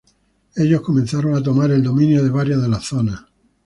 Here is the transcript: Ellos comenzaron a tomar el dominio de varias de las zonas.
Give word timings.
Ellos 0.55 0.81
comenzaron 0.81 1.35
a 1.35 1.43
tomar 1.43 1.69
el 1.69 1.83
dominio 1.83 2.23
de 2.23 2.31
varias 2.31 2.59
de 2.59 2.67
las 2.69 2.85
zonas. 2.87 3.23